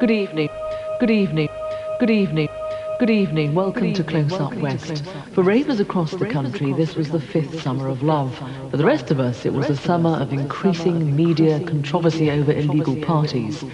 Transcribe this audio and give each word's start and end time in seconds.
Good 0.00 0.10
evening. 0.10 0.48
Good 1.02 1.10
evening. 1.10 1.48
Good 1.98 2.10
evening. 2.10 2.48
Good 3.00 3.10
evening. 3.10 3.56
Welcome 3.56 3.92
Good 3.92 3.98
evening. 3.98 4.04
to 4.04 4.28
Close 4.28 4.38
Welcome 4.38 4.58
Up 4.58 4.62
West. 4.62 5.04
Close 5.04 5.34
For 5.34 5.42
ravers 5.42 5.80
across 5.80 6.10
For 6.12 6.18
the 6.18 6.26
country, 6.26 6.70
across 6.70 6.78
this 6.78 6.94
was 6.94 7.10
the 7.10 7.18
fifth 7.18 7.60
summer 7.60 7.88
of 7.88 8.04
love. 8.04 8.40
For 8.70 8.76
the 8.76 8.84
rest 8.84 9.10
of 9.10 9.18
us, 9.18 9.44
it 9.44 9.52
was 9.52 9.68
a 9.68 9.74
summer 9.74 10.10
of 10.10 10.32
increasing 10.32 11.16
media 11.16 11.58
controversy 11.58 12.30
over 12.30 12.52
illegal 12.52 12.94
parties. 12.94 13.64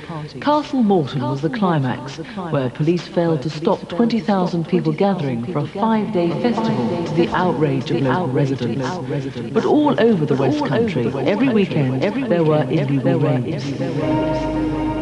Castle 0.41 0.83
Morton 0.83 1.21
was 1.21 1.43
the 1.43 1.51
climax, 1.51 2.17
where 2.17 2.71
police 2.71 3.07
failed 3.07 3.43
to 3.43 3.51
stop 3.51 3.87
20,000 3.91 4.67
people 4.67 4.95
gathering 4.95 5.45
for 5.53 5.59
a 5.59 5.67
five-day 5.67 6.31
festival 6.41 7.05
to 7.09 7.13
the 7.13 7.29
outrage 7.35 7.91
of 7.91 8.01
local 8.01 8.29
residents. 8.29 9.53
But 9.53 9.67
all 9.67 10.01
over 10.01 10.25
the 10.25 10.35
West 10.35 10.65
Country, 10.65 11.13
every 11.29 11.51
weekend, 11.51 12.03
there 12.03 12.43
were 12.43 12.63
illegal 12.63 13.21
raves. 13.21 14.98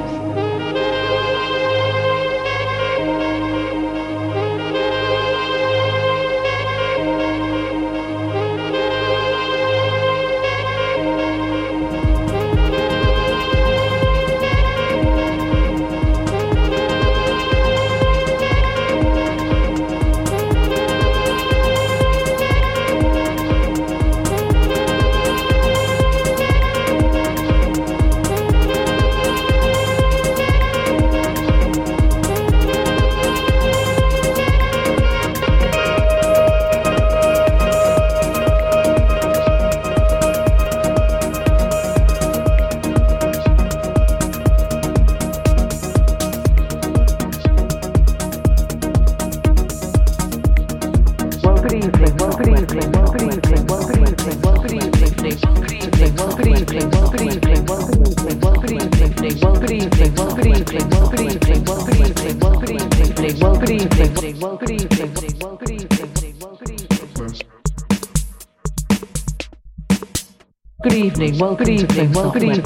welcome 71.38 71.76
to 71.76 71.86
Think 71.86 72.14
Software. 72.14 72.56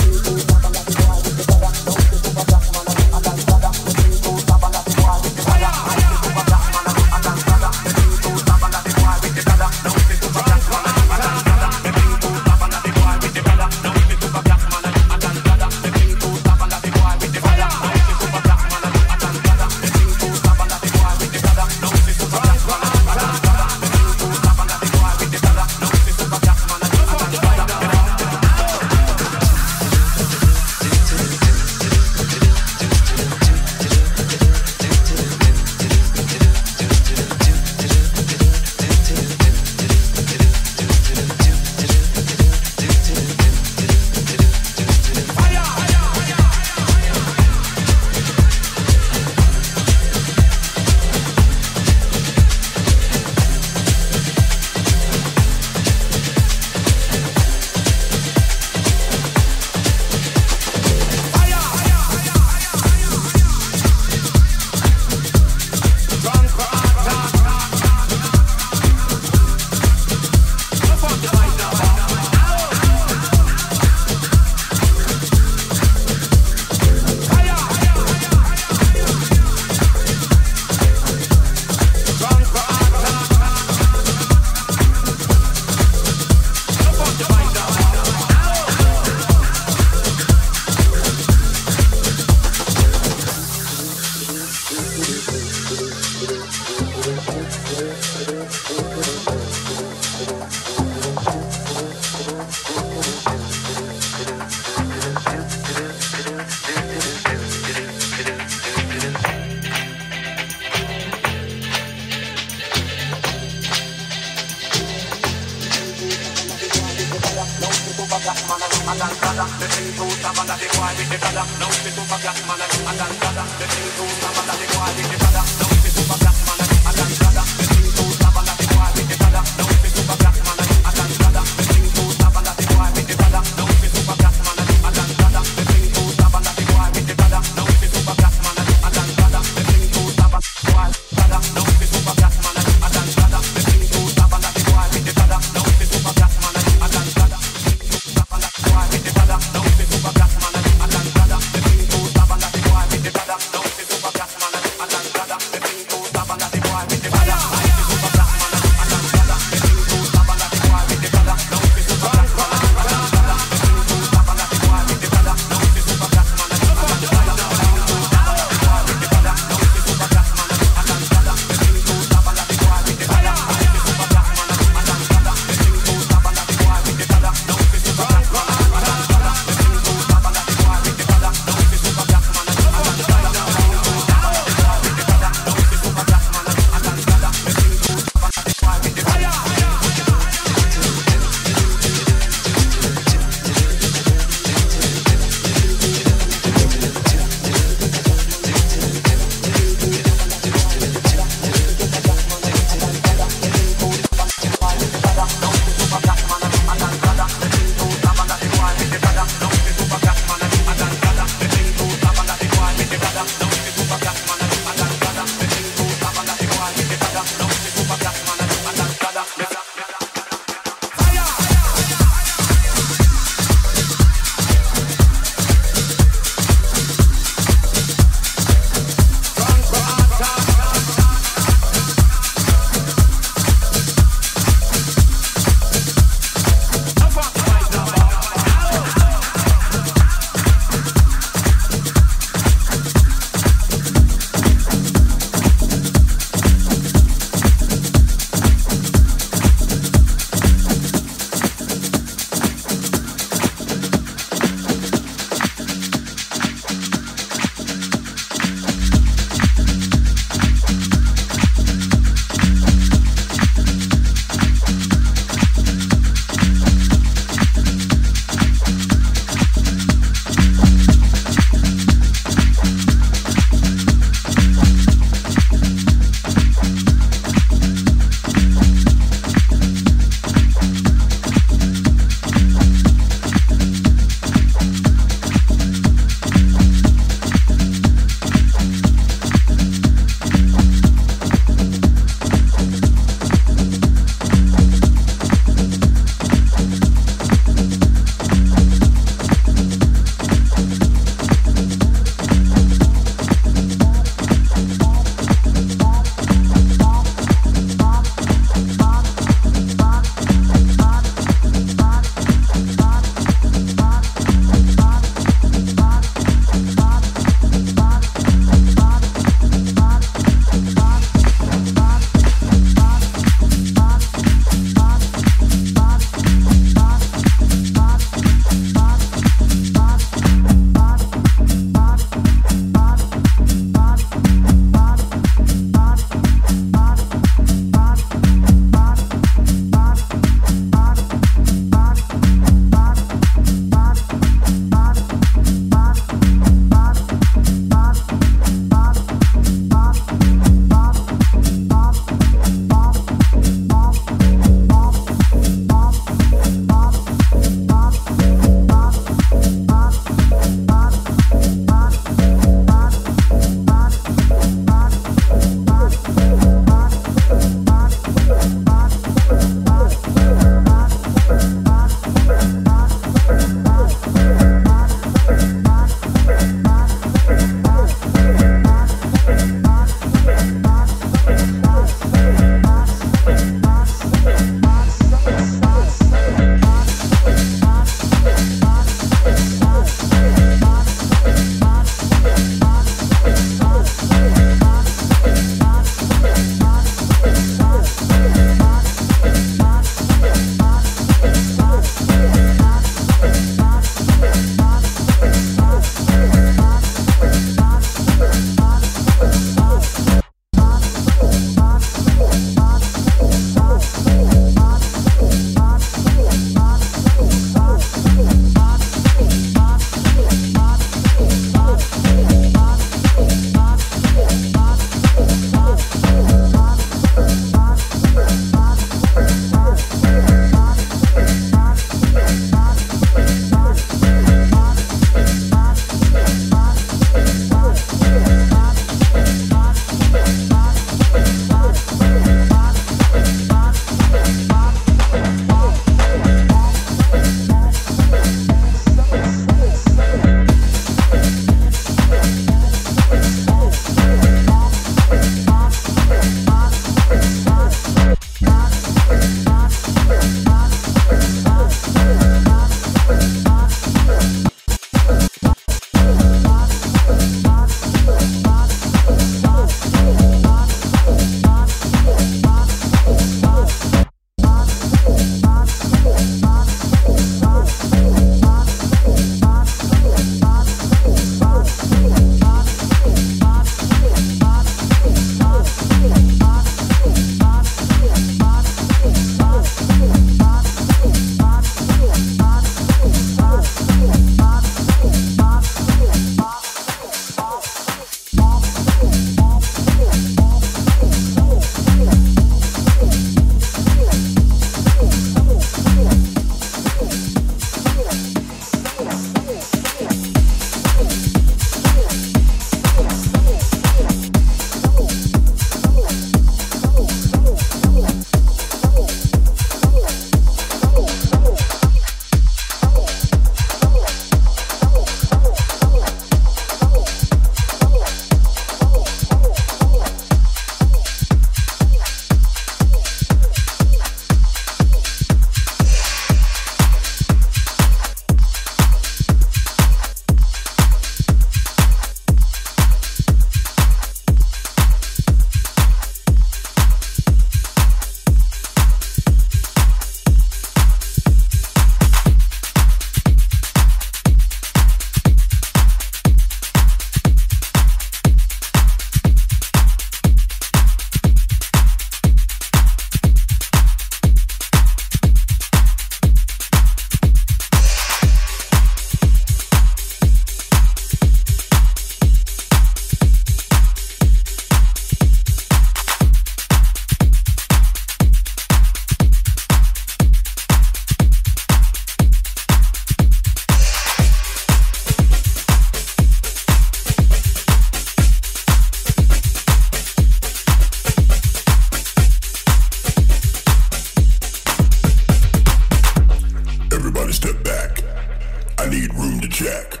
Need 598.90 599.14
room 599.14 599.38
to 599.38 599.48
check. 599.48 600.00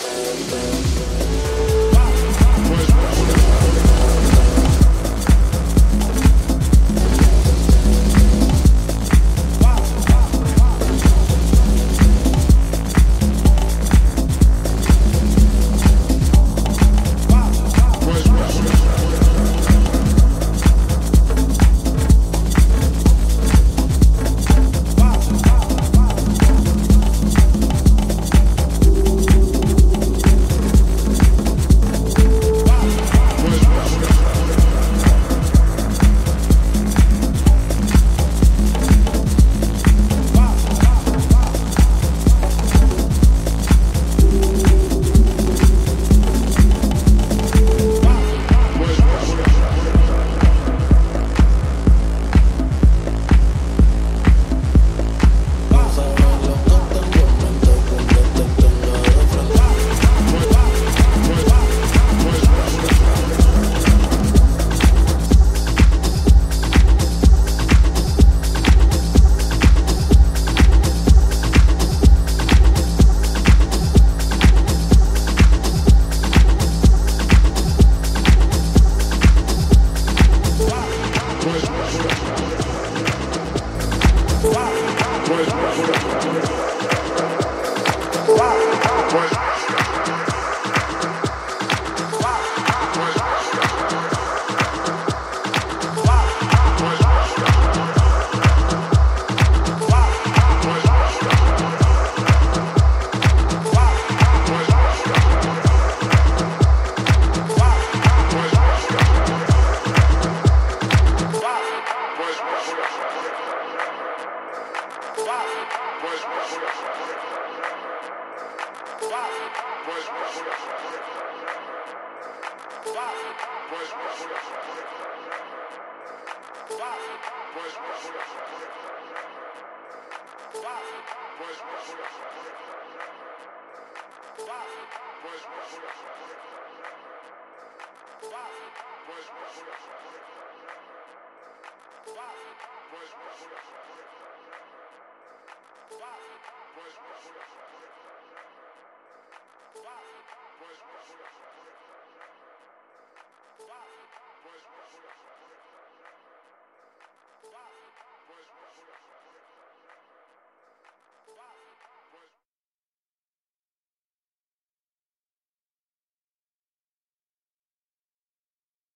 Stop. 0.00 0.77